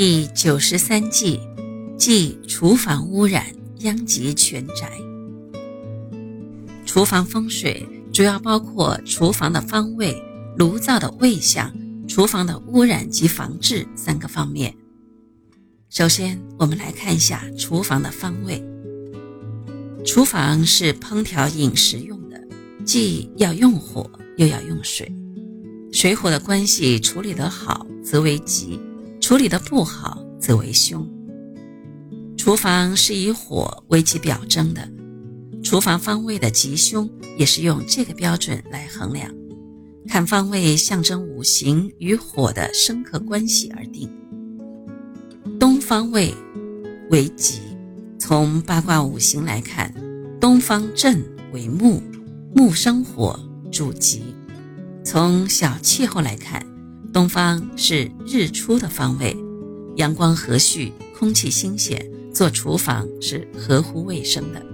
[0.00, 1.40] 第九十三计，
[1.98, 3.46] 即厨房污染
[3.80, 4.88] 殃及全宅。
[6.86, 10.14] 厨房风水主要包括厨房的方位、
[10.56, 11.74] 炉灶的位相、
[12.06, 14.72] 厨房的污染及防治三个方面。
[15.90, 18.64] 首先，我们来看一下厨房的方位。
[20.06, 22.40] 厨房是烹调饮食用的，
[22.84, 25.12] 既要用火，又要用水。
[25.90, 28.78] 水火的关系处理得好，则为吉；
[29.28, 31.06] 处理得不好，则为凶。
[32.38, 34.88] 厨房是以火为其表征的，
[35.62, 39.30] 厨房方位的吉凶也是用这个标准来衡量。
[40.06, 44.10] 看方位象征五行与火的生克关系而定。
[45.60, 46.32] 东方位
[47.10, 47.60] 为吉，
[48.18, 49.92] 从八卦五行来看，
[50.40, 51.22] 东方震
[51.52, 52.02] 为木，
[52.54, 53.38] 木生火，
[53.70, 54.22] 主吉。
[55.04, 56.64] 从小气候来看，
[57.18, 59.36] 东方是日出的方位，
[59.96, 64.64] 阳光和煦，空气新鲜，做厨房是合乎卫生的。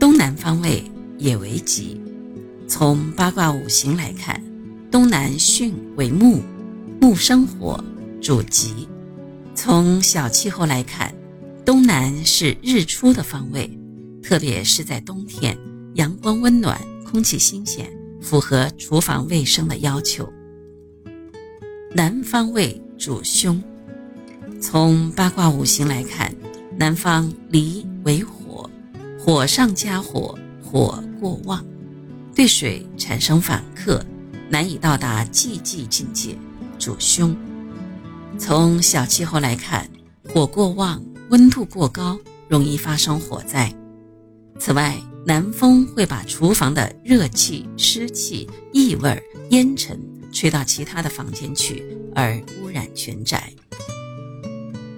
[0.00, 0.82] 东南方位
[1.16, 2.00] 也为吉，
[2.66, 4.42] 从八卦五行来看，
[4.90, 6.42] 东南巽为木，
[7.00, 7.78] 木生火，
[8.20, 8.88] 主吉。
[9.54, 11.14] 从小气候来看，
[11.64, 13.70] 东南是日出的方位，
[14.24, 15.56] 特别是在冬天，
[15.94, 17.88] 阳光温暖，空气新鲜。
[18.20, 20.28] 符合厨房卫生的要求。
[21.92, 23.60] 南方位主凶，
[24.60, 26.32] 从八卦五行来看，
[26.76, 28.70] 南方离为火，
[29.18, 31.64] 火上加火，火过旺，
[32.32, 34.04] 对水产生反克，
[34.48, 36.38] 难以到达寂寂境界，
[36.78, 37.36] 主凶。
[38.38, 39.90] 从小气候来看，
[40.28, 42.16] 火过旺，温度过高，
[42.48, 43.74] 容易发生火灾。
[44.60, 44.96] 此外，
[45.26, 50.00] 南风会把厨房的热气、湿气、异味、烟尘
[50.32, 53.52] 吹到其他的房间去，而污染全宅。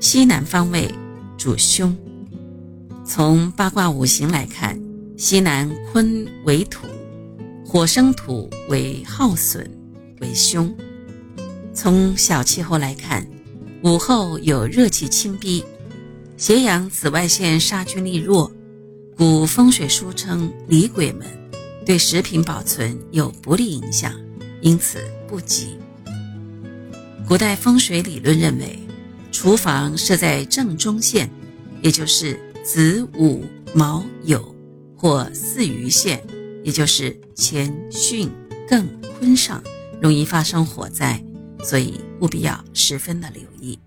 [0.00, 0.92] 西南方位
[1.38, 1.96] 主凶，
[3.04, 4.78] 从八卦五行来看，
[5.16, 6.86] 西南坤为土，
[7.64, 9.64] 火生土为耗损，
[10.20, 10.74] 为凶。
[11.72, 13.26] 从小气候来看，
[13.82, 15.64] 午后有热气侵逼，
[16.36, 18.50] 斜阳紫外线杀菌力弱。
[19.16, 21.26] 古风水书称离鬼门，
[21.86, 24.12] 对食品保存有不利影响，
[24.62, 25.76] 因此不吉。
[27.28, 28.78] 古代风水理论认为，
[29.30, 31.28] 厨房设在正中线，
[31.82, 34.42] 也就是子午卯酉，
[34.96, 36.22] 或巳余线，
[36.64, 38.28] 也就是乾巽
[38.68, 38.84] 艮
[39.18, 39.62] 坤上，
[40.00, 41.22] 容易发生火灾，
[41.62, 43.78] 所以务必要十分的留意。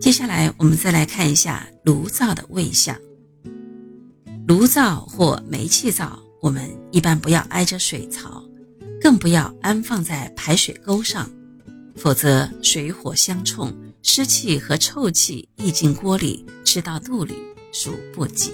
[0.00, 2.96] 接下来，我们再来看一下炉灶的位相。
[4.46, 6.62] 炉灶或煤气灶，我们
[6.92, 8.44] 一般不要挨着水槽，
[9.00, 11.26] 更不要安放在排水沟上，
[11.96, 17.32] 否则水火相冲，湿气和臭气溢进锅里，吃到肚里，
[17.72, 18.50] 属不吉。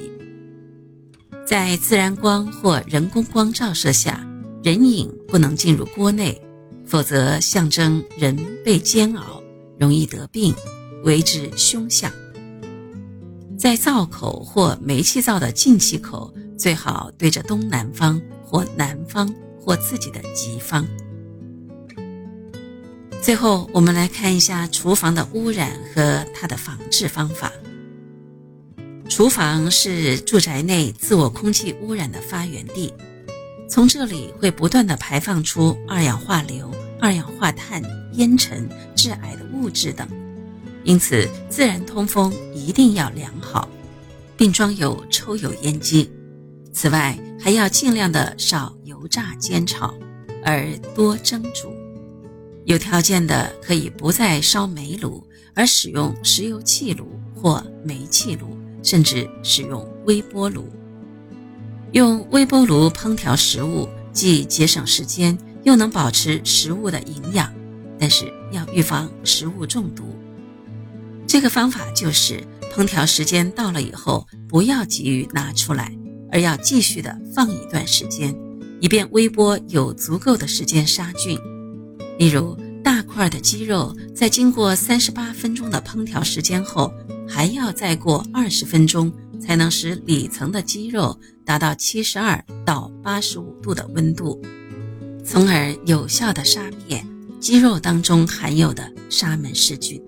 [1.45, 4.25] 在自然光或人工光照射下，
[4.63, 6.41] 人影不能进入锅内，
[6.87, 9.43] 否则象征人被煎熬，
[9.81, 10.55] 容易得病。
[11.03, 12.13] 为之凶相，
[13.59, 20.87] 在灶口或煤气灶的进气口最好对着东南方或南方或自己的吉方。
[23.23, 27.51] 最后，我们来看一下厨房的污染和它的防治方法。
[29.09, 32.93] 厨房是住宅内自我空气污染的发源地，
[33.67, 37.83] 从这里会不断的排放出二氧化硫、二氧化碳、
[38.13, 40.07] 烟尘、致癌的物质等。
[40.85, 43.67] 因此，自然通风一定要良好，
[44.37, 46.11] 并装有抽油烟机。
[46.81, 49.93] 此外，还要尽量的少油炸煎炒，
[50.43, 51.71] 而多蒸煮。
[52.65, 55.23] 有条件的可以不再烧煤炉，
[55.55, 60.71] 而使用石油气炉或煤气炉，甚至使用微波炉。
[61.93, 67.53] 用微波炉烹调食物，既节省时间，又能保持食物的营养，
[67.99, 70.17] 但是要预防食物中毒。
[71.27, 72.43] 这个方法就是，
[72.75, 75.95] 烹调时间到了以后，不要急于拿出来，
[76.31, 78.35] 而要继续的放一段时间，
[78.81, 81.39] 以便微波有足够的时间杀菌。
[82.19, 86.93] 例如，大块的鸡肉在经过三十八分钟的烹调时间后，
[87.29, 94.41] 还要再过二十分钟，才能使里层的鸡肉达到七十二到八十五度的温度，
[95.25, 97.05] 从而有效的杀灭
[97.39, 100.01] 鸡肉当中含有的沙门氏菌。